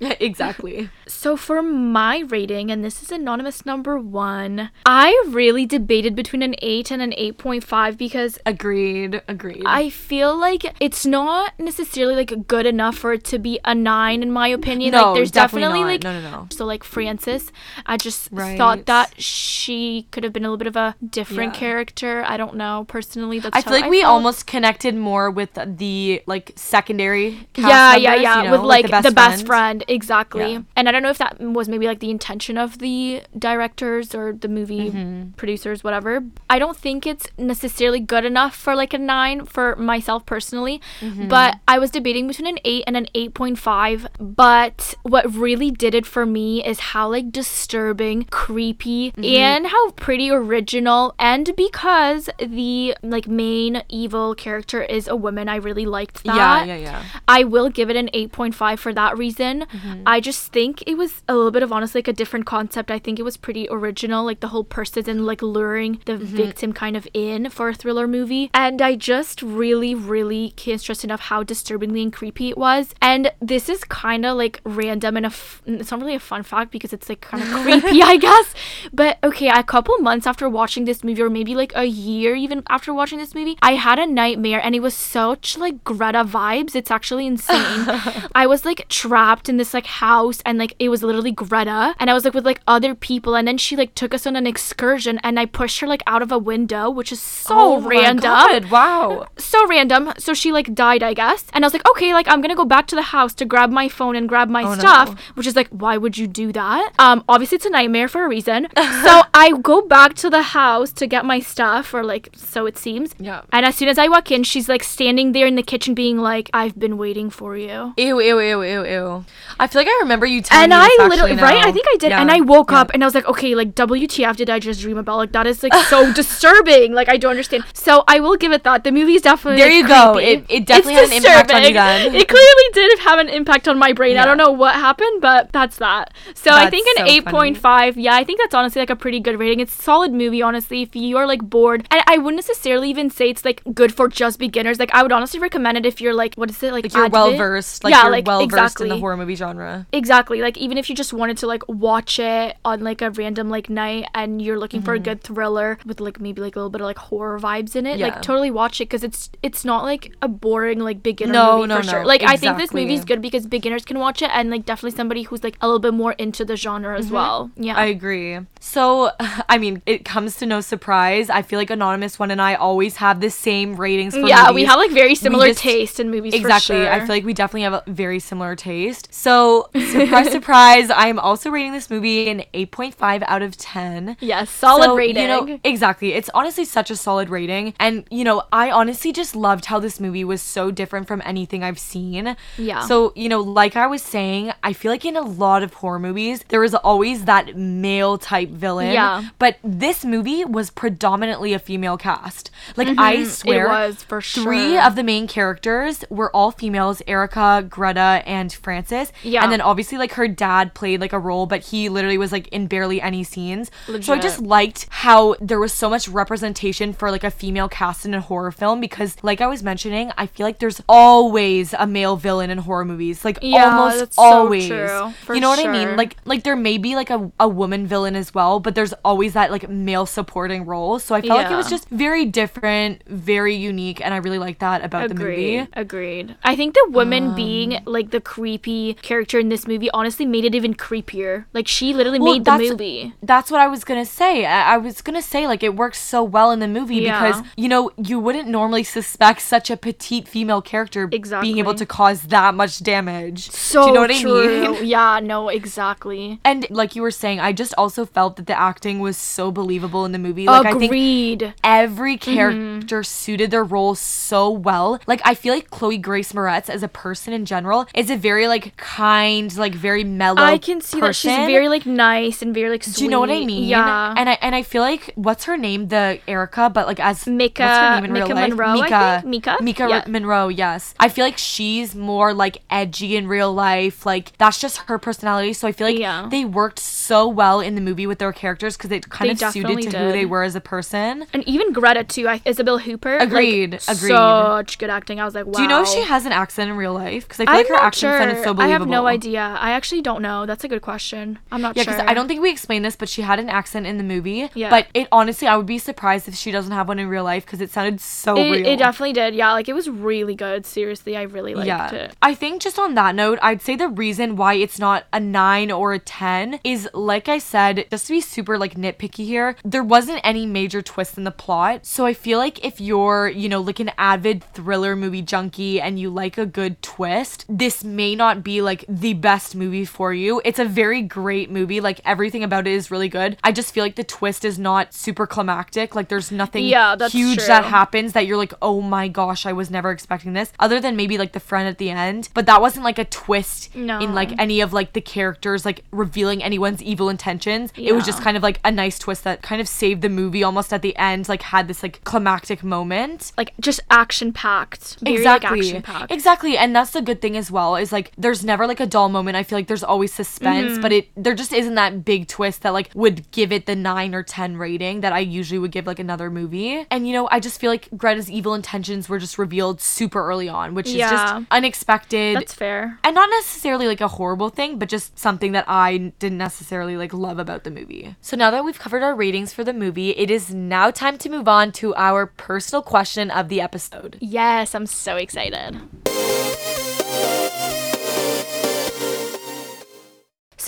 [0.20, 0.89] exactly.
[1.06, 6.54] So for my rating, and this is anonymous number one, I really debated between an
[6.62, 9.20] 8 and an 8.5 because Agreed.
[9.26, 9.62] Agreed.
[9.66, 14.22] I feel like it's not necessarily like good enough for it to be a 9
[14.22, 14.92] in my opinion.
[14.92, 16.46] No, like there's definitely definitely, like No, no, no.
[16.50, 17.50] So like Frances,
[17.86, 18.56] I just Right.
[18.56, 21.60] thought that she could have been a little bit of a different Yeah.
[21.60, 22.24] character.
[22.26, 22.84] I don't know.
[22.88, 24.12] Personally, that's I feel like we felt.
[24.12, 27.48] almost connected more with the like secondary.
[27.56, 29.46] Yeah, yeah, members, yeah, you know, with like, the, best, friend.
[29.46, 30.52] friend, exactly.
[30.52, 30.60] Yeah.
[30.80, 34.32] And I don't know if that was maybe like the intention of the directors or
[34.32, 35.32] the movie mm-hmm.
[35.32, 36.24] producers, whatever.
[36.48, 41.28] I don't think it's necessarily good enough for like a nine for myself personally, mm-hmm.
[41.28, 44.06] but I was debating between an eight and an 8.5.
[44.18, 49.22] But what really did it for me is how like disturbing, creepy, mm-hmm.
[49.22, 51.14] and how pretty original.
[51.18, 56.66] And because the like main evil character is a woman, I really liked that.
[56.66, 57.04] Yeah, yeah, yeah.
[57.28, 59.66] I will give it an 8.5 for that reason.
[60.06, 62.90] I just think it was a little bit of honestly like a different concept.
[62.90, 66.24] I think it was pretty original, like the whole person and like luring the mm-hmm.
[66.24, 68.50] victim kind of in for a thriller movie.
[68.52, 72.94] And I just really, really can't stress enough how disturbingly and creepy it was.
[73.00, 76.42] And this is kind of like random and a f- it's not really a fun
[76.42, 78.54] fact because it's like kind of creepy, I guess.
[78.92, 82.62] But okay, a couple months after watching this movie, or maybe like a year even
[82.68, 86.74] after watching this movie, I had a nightmare and it was such like Greta vibes.
[86.74, 87.56] It's actually insane.
[88.34, 92.08] I was like trapped in this like house and like it was literally Greta and
[92.10, 94.46] I was like with like other people and then she like took us on an
[94.46, 97.88] excursion and I pushed her like out of a window, which is so Oh my
[97.88, 99.26] random God, wow.
[99.38, 100.12] so random.
[100.18, 101.46] So she like died, I guess.
[101.52, 103.70] And I was like, okay, like I'm gonna go back to the house to grab
[103.70, 104.80] my phone and grab my Oh, no.
[104.80, 106.92] stuff, which is like, why would you do that?
[106.98, 108.68] Um, obviously it's a nightmare for a reason.
[108.76, 112.76] so I go back to the house to get my stuff, or like so it
[112.76, 113.14] seems.
[113.18, 113.42] Yeah.
[113.52, 116.18] And as soon as I walk in, she's like standing there in the kitchen, being
[116.18, 119.24] like, "I've been waiting for you." Ew, ew, ew, ew, ew.
[119.58, 121.64] I feel like I remember you telling And me I literally, actually right?
[121.64, 122.10] I think I did.
[122.10, 122.80] Yeah, And I woke yeah.
[122.80, 125.16] up and I was like, okay, like WTF did I just dream about?
[125.18, 126.92] Like that is like so disturbing.
[126.92, 127.64] Like I don't understand.
[127.74, 128.84] So I will give it that.
[128.84, 130.18] The movie is definitely There like, you go.
[130.18, 132.12] It- it definitely It's had an impact on you disturbing.
[132.12, 132.20] then.
[132.20, 134.16] It clearly did have an impact on my brain.
[134.16, 136.12] I don't know what happened, but that's that.
[136.34, 137.96] So I think an so eight point five.
[137.96, 139.60] Yeah, I think that's honestly like a pretty good rating.
[139.60, 140.82] It's a solid movie, honestly.
[140.82, 144.08] If you are like bored, and I wouldn't necessarily even say it's like good for
[144.08, 144.78] just beginners.
[144.78, 146.84] Like I would honestly recommend it if you're like, what is it like?
[146.84, 147.84] Like you're well versed.
[147.84, 149.86] Like Yeah, you're like, well versed in the horror movie genre.
[149.92, 150.29] Exactly.
[150.38, 153.68] Like even if you just wanted to like watch it on like a random like
[153.68, 156.80] night and you're looking for a good thriller with like maybe like a little bit
[156.80, 158.00] of like horror vibes in it, Mm-hmm.
[158.00, 158.06] Yeah.
[158.08, 161.68] like totally watch it because it's it's not like a boring like beginner No, movie
[161.68, 162.00] no, for sure.
[162.02, 162.06] no.
[162.06, 162.82] Like I think this Exactly.
[162.82, 165.80] movie's good because beginners can watch it and like definitely somebody who's like a little
[165.80, 167.50] bit more into the genre as well.
[167.56, 167.72] Yeah.
[167.72, 167.80] Mm-hmm.
[167.80, 168.38] I agree.
[168.60, 169.10] So,
[169.48, 171.30] I mean, it comes to no surprise.
[171.30, 174.64] I feel like Anonymous One and I always have the same ratings for yeah, we
[174.64, 176.34] have like very similar just- taste in movies.
[176.34, 176.76] Exactly.
[176.76, 176.92] For sure.
[176.92, 179.12] I feel like we definitely have a very similar taste.
[179.12, 184.16] So, surprise, surprise, I am also rating this movie an 8.5 out of 10.
[184.20, 185.22] yes, solid So, rating.
[185.22, 186.12] You know, exactly.
[186.12, 187.74] It's honestly such a solid rating.
[187.78, 191.62] And, you know, I honestly just loved how this movie was so different from anything
[191.62, 192.36] I've seen.
[192.58, 192.80] Yeah.
[192.86, 195.98] So, you know, like I was saying, I feel like in a lot of horror
[195.98, 198.92] movies, there is always that male type villain.
[198.92, 199.30] Yeah.
[199.38, 202.50] But this movie was predominantly a female cast.
[202.76, 203.66] Like, I swear.
[203.66, 203.86] Mm-hmm.
[203.86, 209.12] was for Three of the main characters were all females Erica, Greta, and Frances.
[209.22, 209.42] Yeah.
[209.42, 212.48] And then obviously, like, her dad played like a role, but he literally was like
[212.48, 213.70] in barely any scenes.
[214.00, 218.04] So I just liked how there was so much representation for like a female cast
[218.04, 221.86] in a horror film because, like I was mentioning, I feel like there's always a
[221.86, 223.24] male villain in horror movies.
[223.24, 224.68] Like, Yeah, almost that's so always.
[224.68, 225.96] true, you know what I mean?
[225.96, 229.32] Like, like there may be like a, a woman villain as well, but there's always
[229.34, 230.98] that like male supporting role.
[230.98, 234.58] So I felt like it was just very different, very unique, and I really like
[234.60, 235.66] that about the movie.
[235.72, 236.36] Agreed.
[236.44, 240.44] I think the woman Um, being like the creepy character in this movie honestly made
[240.44, 241.44] it even creepier.
[241.52, 243.12] Like she literally Well, made the that's- movie.
[243.22, 244.44] That's what I was gonna say.
[244.46, 247.18] I, I was gonna say like it works so well in the movie Yeah.
[247.20, 251.86] because you know you wouldn't normally suspect such a petite female character being able to
[251.86, 253.50] cause that much damage.
[253.50, 254.66] So Do you know what true.
[254.66, 254.84] I mean?
[254.96, 256.40] Yeah, no, exactly.
[256.44, 260.04] And like you were saying, I just also felt that the acting was so believable
[260.06, 260.46] in the movie.
[260.46, 261.54] Like I think Agreed.
[261.64, 262.36] every Mm-hmm.
[262.36, 264.98] character suited their role so well.
[265.06, 268.46] Like I feel like Chloe Grace Moretz as a person in general is a very
[268.54, 270.42] like kind, like very mellow.
[270.42, 272.96] I can see that she's very like nice and very like sweet.
[272.96, 273.64] Do you know what I mean?
[273.64, 274.14] Yeah.
[274.16, 275.88] And I and I feel like what's her name?
[275.88, 278.48] The Erica, but like as Mika- what's her name in real Mika life?
[278.50, 279.18] Monroe, I Mika.
[279.22, 279.24] think?
[279.30, 279.56] Mika?
[279.60, 280.04] Mika Yeah.
[280.06, 280.48] Monroe.
[280.48, 280.94] Yes.
[280.98, 284.04] I feel like she's more like edgy in real life.
[284.06, 285.52] Like that's just her personality.
[285.52, 286.26] So I feel like Yeah.
[286.30, 289.52] they worked so well in the movie with their characters because it kind They of
[289.52, 291.26] suited to who they were as a person.
[291.32, 292.28] and even Greta too.
[292.28, 293.18] I, Isabel Hooper.
[293.18, 294.10] like, Agreed, agreed.
[294.10, 295.20] Such good acting.
[295.20, 295.52] I was like, wow.
[295.52, 297.24] Do you know if she has an accent in real life?
[297.26, 298.18] Because I feel I'm like her accent sure.
[298.18, 298.62] sounded so believable.
[298.62, 299.56] I have no idea.
[299.60, 300.44] I actually don't know.
[300.44, 301.38] That's a good question.
[301.50, 301.94] I'm not Yeah, sure.
[301.94, 304.50] because I don't think we explained this, but she had an accent in the movie.
[304.54, 304.68] Yeah.
[304.68, 307.46] But it honestly, I would be surprised if she doesn't have one in real life
[307.46, 308.66] because it sounded so It, real.
[308.66, 309.34] it definitely did.
[309.34, 310.66] Yeah, like it was really good.
[310.66, 311.94] Seriously, I really liked yeah.
[311.94, 312.16] it.
[312.20, 315.70] I think just on that note, I'd say the reason why it's not a 9
[315.70, 319.82] or a 10 is like I said, just to be super like nitpicky here, there
[319.82, 321.86] wasn't any major twist in the plot.
[321.86, 325.98] So I feel like if you're, you know, like an avid thriller movie junkie and
[325.98, 330.12] you like a good twist, this may not be like the best movie movie for
[330.12, 330.40] you.
[330.44, 331.80] It's a very great movie.
[331.80, 333.36] Like everything about it is really good.
[333.44, 335.94] I just feel like the twist is not super climactic.
[335.94, 337.46] Like there's nothing Yeah, huge true.
[337.46, 340.52] that happens that you're like, oh my gosh, I was never expecting this.
[340.58, 343.74] Other than maybe like the friend at the end, but that wasn't like a twist
[343.76, 344.00] No.
[344.00, 347.72] in like any of like the characters like revealing anyone's evil intentions.
[347.76, 350.42] It was just kind of like a nice twist that kind of saved the movie
[350.42, 351.28] almost at the end.
[351.28, 353.32] Like had this like climactic moment.
[353.38, 354.96] Like just action packed.
[355.06, 355.60] Exactly.
[355.60, 356.10] action packed.
[356.12, 356.56] Exactly.
[356.58, 359.36] And that's the good thing as well is like there's never like a dull moment.
[359.36, 360.80] I feel like there's always suspense, Mm-hmm.
[360.82, 364.14] but it there just isn't that big twist that like would give it the 9
[364.14, 366.86] or 10 rating that I usually would give like another movie.
[366.90, 370.48] And you know, I just feel like Greta's evil intentions were just revealed super early
[370.48, 372.36] on, which is just unexpected.
[372.36, 372.98] That's fair.
[373.04, 377.12] and not necessarily like a horrible thing, but just something that I didn't necessarily like
[377.12, 378.14] love about the movie.
[378.20, 381.28] So now that we've covered our ratings for the movie, it is now time to
[381.28, 384.16] move on to our personal question of the episode.
[384.20, 385.80] Yes, I'm so excited.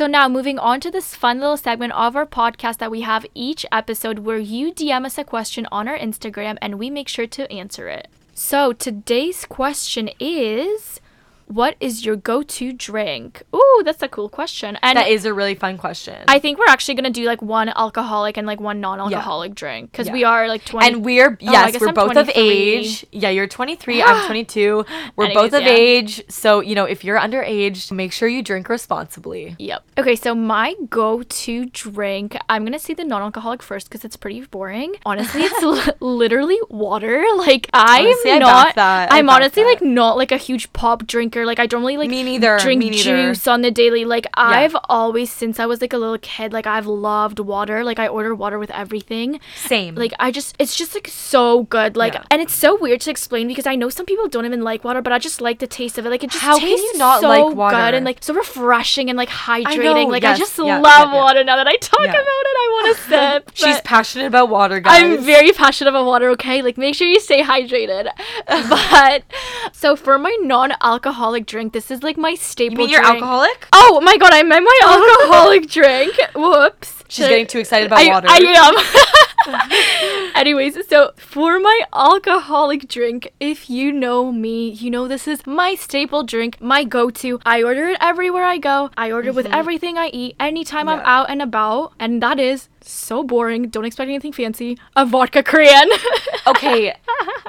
[0.02, 3.24] So now moving on to this fun little segment of our podcast that we have
[3.36, 7.28] each episode where you DM us a question on our Instagram and we make sure
[7.28, 8.08] to answer it.
[8.34, 11.00] So today's question is
[11.54, 13.42] what is your go-to drink?
[13.54, 14.78] Ooh, that's a cool question.
[14.82, 16.16] And That is a really fun question.
[16.28, 20.10] I think we're actually gonna do like one alcoholic and like one non-alcoholic drink because
[20.10, 20.86] we are like twenty.
[20.88, 23.04] and we're Oh, yes, guess we're I'm both of age.
[23.12, 24.02] Yeah, you're 23.
[24.02, 24.84] I'm 22.
[25.16, 25.68] We're both of yeah.
[25.68, 26.22] age.
[26.28, 29.56] So you know, if you're underage, make sure you drink responsibly.
[29.58, 29.84] Yep.
[29.98, 34.94] Okay, so my go-to drink, I'm gonna say the non-alcoholic first because it's pretty boring.
[35.04, 37.24] Honestly, it's li- literally water.
[37.36, 38.74] Like I'm Honestly, not.
[38.76, 39.68] I'm honestly that.
[39.68, 41.41] like not like a huge pop drinker.
[41.46, 43.02] Like I don't really like Me neither, drink me neither.
[43.32, 44.04] juice on the daily.
[44.04, 47.84] Like I've always since I was like a little kid, like I've loved water.
[47.84, 49.40] Like I order water with everything.
[49.56, 49.94] Same.
[49.94, 51.96] Like I just it's just like so good.
[51.96, 52.24] Like Yeah.
[52.30, 55.02] and it's so weird to explain because I know some people don't even like water,
[55.02, 56.10] but I just like the taste of it.
[56.10, 57.76] Like it just How can you not so like water?
[57.76, 60.08] good and like so refreshing and like hydrating.
[60.10, 61.14] like yes, I just yeah, love yeah, yeah.
[61.14, 62.10] water now that I talk Yeah.
[62.10, 62.56] about it.
[62.62, 63.50] I want to sip.
[63.54, 65.02] She's passionate about water, guys.
[65.02, 66.62] I'm very passionate about water, okay?
[66.62, 68.08] Like make sure you stay hydrated.
[68.46, 69.22] but
[69.72, 71.12] so for my non-alcoholic
[71.46, 73.68] drink, this is like my staple You mean you're alcoholic?
[73.72, 76.18] Oh my god, I meant my alcoholic drink.
[76.34, 77.04] Whoops.
[77.08, 78.26] She's Should- getting too excited about I, water.
[78.30, 78.38] I
[79.46, 80.32] am.
[80.34, 85.74] Anyways, so for my alcoholic drink, if you know me, you know this is my
[85.74, 87.38] staple drink, my go-to.
[87.44, 88.90] I order it everywhere I go.
[88.96, 91.08] I order it with everything I eat, anytime I'm Mm-hmm.
[91.08, 93.68] Out and about, and that is so boring.
[93.68, 94.78] Don't expect anything fancy.
[94.96, 95.88] A vodka cran.
[96.46, 96.94] okay,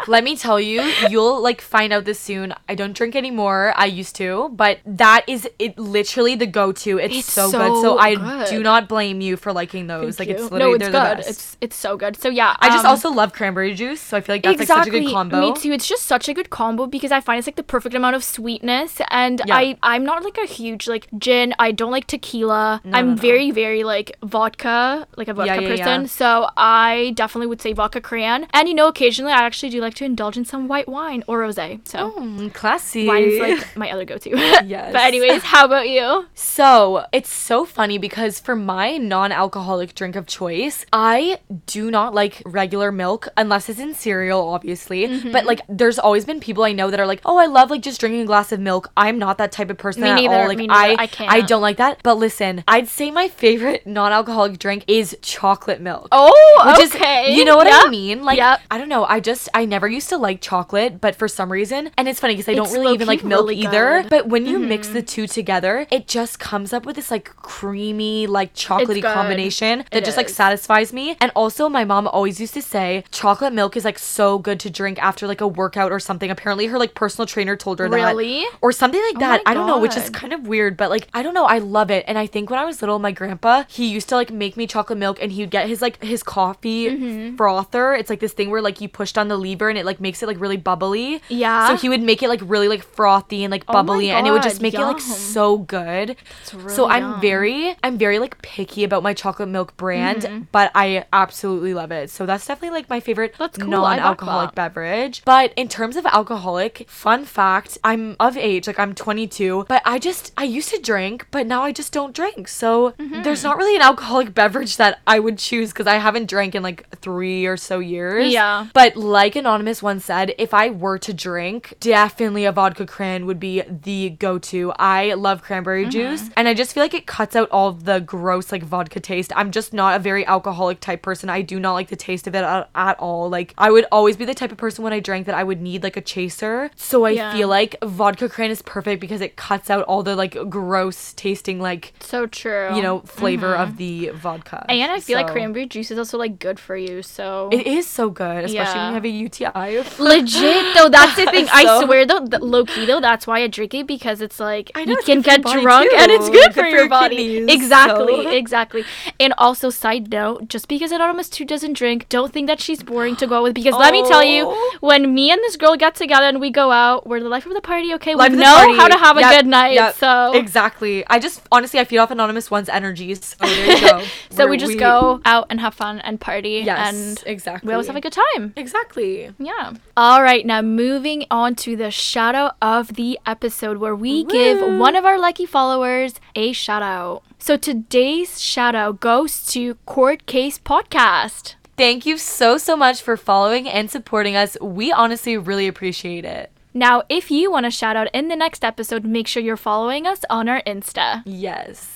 [0.08, 2.54] let me tell you, you'll like find out this soon.
[2.68, 3.74] I don't drink anymore.
[3.76, 5.78] I used to, but that is it.
[5.78, 6.98] Literally the go-to.
[7.00, 7.82] It's, It's so, good.
[7.82, 8.48] So so I good.
[8.50, 10.20] do not blame you for liking those.
[10.20, 10.94] like Thank it's literally no, it's good.
[10.94, 11.30] the best.
[11.30, 12.16] It's it's so good.
[12.18, 14.68] So yeah, I just um, also love cranberry juice, so I feel like that's like
[14.68, 15.40] such a good combo.
[15.42, 15.72] Me too.
[15.72, 18.24] It's just such a good combo because I find it's like the perfect amount of
[18.24, 19.56] sweetness, and Yeah.
[19.56, 21.54] I I'm not like a huge like gin.
[21.60, 22.82] I don't like tequila.
[22.86, 23.22] I'm no, no.
[23.22, 26.02] very very like vodka, like a vodka yeah, person.
[26.02, 26.08] yeah.
[26.08, 28.48] So I definitely would say vodka cran.
[28.54, 31.40] And you know, occasionally I actually do like to indulge in some white wine or
[31.40, 31.86] rosé.
[31.88, 32.12] So.
[32.12, 33.08] Mm, classy.
[33.08, 34.32] Wine is like my other go-to.
[34.66, 34.94] Yes.
[34.94, 36.26] but anyways, how about you?
[36.34, 42.14] So it's so funny because for my non alcoholic drink of choice, I do not
[42.14, 45.08] like regular milk unless it's in cereal, obviously.
[45.08, 45.32] Mm-hmm.
[45.32, 47.82] But like, there's always been people I know that are like, oh, I love like
[47.82, 48.92] just drinking a glass of milk.
[48.96, 50.48] I'm not that type of person Me at neither, all.
[50.48, 51.00] Like, me neither.
[51.00, 51.32] I, I can't.
[51.32, 52.00] I don't like that.
[52.04, 56.08] But listen, I'd say my favorite non alcoholic drink is chocolate milk.
[56.12, 57.32] Oh, Which okay.
[57.32, 58.24] is, you know what I mean?
[58.24, 58.62] Like, Yep.
[58.72, 59.06] I don't know.
[59.06, 62.34] I just, I never used to like chocolate, but for some reason, and it's funny
[62.36, 64.02] because I don't It's really even like milk really either.
[64.04, 64.10] good.
[64.10, 64.96] But when you mix mm-hmm.
[64.96, 69.98] the two together, it just comes up with this like creamy, like chocolatey combination that
[69.98, 70.36] It just like is.
[70.36, 71.18] satisfies me.
[71.20, 74.70] And also, my mom always used to say chocolate milk is like so good to
[74.70, 76.30] drink after like a workout or something.
[76.32, 77.96] Apparently, her like personal trainer told her that.
[77.96, 78.46] Really?
[78.62, 79.42] Or something like oh that.
[79.46, 81.46] my I don't know, which is kind of weird, but like, I don't know.
[81.46, 82.04] I love it.
[82.08, 84.68] And I think when I was little, my grandpa, he used to like make me
[84.68, 87.36] chocolate milk and he'd get his like his coffee Mm-hmm.
[87.36, 87.94] frother.
[87.94, 90.24] It's like this thing where like you push on the lever and it like makes
[90.24, 91.22] it like really bubbly.
[91.30, 91.68] Yeah.
[91.68, 94.32] So he would make it like really like frothy and like Oh bubbly and it
[94.32, 96.16] would just make it like so good.
[96.44, 97.22] so really I'm yum.
[97.22, 102.10] very I'm very like picky about my chocolate milk brand, but I absolutely love it.
[102.10, 103.44] So that's definitely like my favorite Mm-hmm.
[103.44, 103.70] That's cool.
[103.70, 105.22] Non-alcoholic beverage.
[105.26, 110.00] But in terms of alcoholic, fun fact, I'm of age, like I'm 22, but I
[110.00, 112.48] just I used to drink, but now I just don't drink.
[112.48, 113.24] So Mm-hmm.
[113.24, 116.56] there's not really an alcoholic beverage that that I would choose because I haven't drank
[116.56, 118.32] in like three or so years.
[118.32, 118.68] Yeah.
[118.74, 123.40] But like Anonymous once said, if I were to drink, definitely a vodka cran would
[123.40, 124.72] be the go to.
[124.78, 125.90] I love cranberry mm-hmm.
[125.92, 129.32] juice and I just feel like it cuts out all the gross like vodka taste.
[129.36, 131.30] I'm just not a very alcoholic type person.
[131.30, 133.30] I do not like the taste of it at, at all.
[133.30, 135.62] Like I would always be the type of person when I drank that I would
[135.62, 136.70] need like a chaser.
[136.76, 137.34] So I Yeah.
[137.34, 141.60] feel like vodka cran is perfect because it cuts out all the like gross tasting
[141.60, 142.76] like So true.
[142.76, 143.78] you know flavor of mm-hmm.
[143.78, 144.66] the vodka.
[144.70, 147.02] and I feel like cranberry juice is also like good for you.
[147.04, 148.76] So It is so good, especially Yeah.
[148.76, 149.84] when you have a UTI.
[150.00, 151.48] legit though, that's the thing.
[151.54, 154.72] I swear though, th- low key though, that's why I drink it because it's like
[154.76, 155.98] know, you it's can for get drunk too.
[155.98, 157.16] and it's good, for, Good for your your body.
[157.16, 158.84] kidneys, exactly, so- exactly.
[159.20, 163.16] And also, side note, just because Anonymous two doesn't drink, don't think that she's boring
[163.18, 163.54] to go out with.
[163.56, 164.78] Because let me tell you, Oh.
[164.82, 167.54] when me and this girl get together and we go out, we're the life of
[167.54, 167.94] the party.
[167.96, 168.76] Okay, Life we know party.
[168.76, 169.74] how to have a good night.
[169.74, 171.06] yep, So exactly.
[171.08, 173.36] I just honestly I feed off Anonymous One's energies.
[173.40, 174.04] So there you go.
[174.32, 176.62] so we just go out and have fun and party.
[176.66, 177.68] Yes, and exactly.
[177.68, 178.54] we always have a good time.
[178.56, 179.32] Exactly.
[179.40, 179.74] Yeah.
[179.98, 184.60] All right, now moving on to the shout out of the episode where we give
[184.78, 187.24] one of our lucky followers a shout out.
[187.40, 191.56] So today's shout out goes to Court Case Podcast.
[191.76, 194.56] Thank you so so much for following and supporting us.
[194.62, 196.52] We honestly really appreciate it.
[196.76, 200.08] Now, if you want a shout out in the next episode, make sure you're following
[200.08, 201.22] us on our Insta.
[201.26, 201.93] Yes.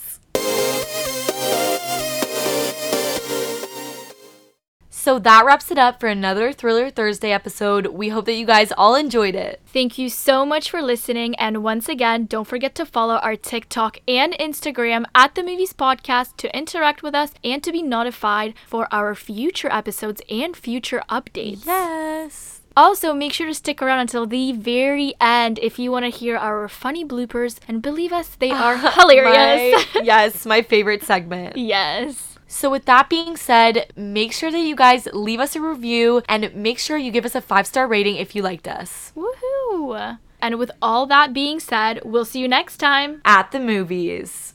[5.00, 7.86] So that wraps it up for another Thriller Thursday episode.
[7.88, 9.62] We hope that you guys all enjoyed it.
[9.68, 11.36] Thank you so much for listening.
[11.36, 16.36] And once again, don't forget to follow our TikTok and Instagram at the Movies Podcast
[16.38, 21.66] to interact with us and to be notified for our future episodes and future updates.
[21.66, 22.62] Yes.
[22.76, 26.36] Also, make sure to stick around until the very end if you want to hear
[26.38, 27.60] our funny bloopers.
[27.68, 29.86] And believe us, they are hilarious.
[29.96, 31.56] My- yes, my favorite segment.
[31.56, 32.27] yes.
[32.50, 36.54] So, with that being said, make sure that you guys leave us a review and
[36.56, 39.12] make sure you give us a five star rating if you liked us.
[39.16, 40.18] Woohoo.
[40.42, 43.22] And with all that being said, we'll see you next time.
[43.26, 44.54] At the movies.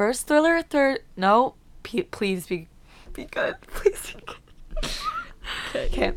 [0.00, 1.00] First thriller, third.
[1.16, 1.54] No,
[1.84, 2.68] P- please be,
[3.12, 3.54] be good.
[3.68, 4.90] Please be good.
[5.76, 6.12] Okay.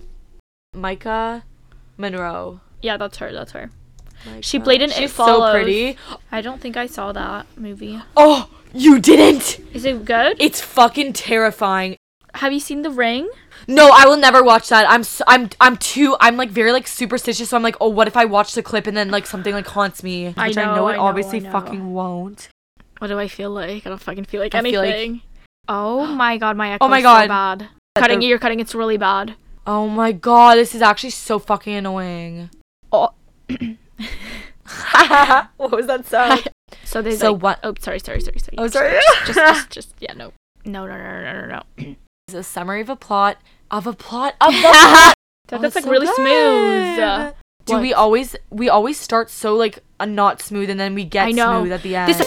[0.76, 1.44] Maika
[1.98, 2.62] Monroe.
[2.82, 3.32] Yeah, that's her.
[3.32, 3.70] That's her.
[4.42, 5.48] She played in It Follows.
[5.48, 5.98] so pretty.
[6.32, 8.02] I don't think I saw that movie.
[8.16, 9.60] Oh, you didn't!
[9.74, 10.38] Is it good?
[10.40, 11.98] It's fucking terrifying.
[12.36, 13.30] Have you seen The Ring?
[13.68, 14.86] No, I will never watch that.
[14.90, 17.50] I'm s I'm I'm too I'm like very like superstitious.
[17.50, 19.68] So I'm like, oh, what if I watch the clip and then like something like
[19.68, 20.34] haunts me?
[20.38, 21.52] I Which I know, know, it I know, obviously I know.
[21.52, 22.50] fucking won't.
[23.00, 23.86] What do I feel like?
[23.88, 25.22] I don't fucking feel like I feel like- anything.
[25.70, 27.28] oh my god, my echo oh my so God.
[27.30, 27.70] bad.
[27.96, 28.60] But Cutting the- you're cutting.
[28.60, 29.36] It's really bad.
[29.66, 32.50] Oh my god, this is actually so fucking annoying.
[32.92, 33.14] Oh.
[35.58, 36.48] what was that sound?
[36.84, 38.56] So there's So like, what- Oh, sorry, sorry, sorry, sorry.
[38.58, 39.00] Oh, sorry.
[39.26, 40.34] Just, just, just, yeah, no,
[40.66, 41.96] no, no, no, no, no, no.
[42.28, 43.38] It's a summary of a plot
[43.70, 44.74] of a plot of the plot.
[44.74, 45.14] That-
[45.52, 46.16] Oh, that's like so really good.
[46.16, 47.34] smooth.
[47.66, 47.82] Do What?
[47.84, 51.72] we always we always start so like a not smooth and then we get smooth
[51.72, 52.10] at the end?
[52.10, 52.20] This